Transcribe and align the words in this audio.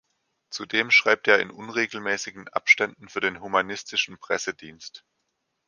Zudem 0.49 0.89
schreibt 0.89 1.27
er 1.27 1.39
in 1.41 1.51
unregelmäßigen 1.51 2.47
Abständen 2.47 3.07
für 3.07 3.19
den 3.21 3.39
"Humanistischen 3.39 4.17
Pressedienst". 4.17 5.05